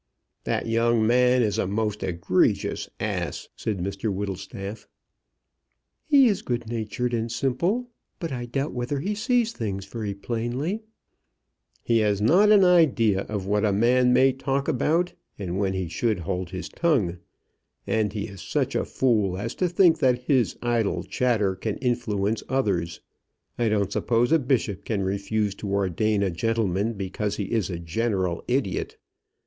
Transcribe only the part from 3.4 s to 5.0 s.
said Mr Whittlestaff.